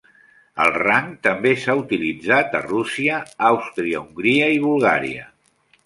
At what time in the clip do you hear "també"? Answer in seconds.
1.27-1.51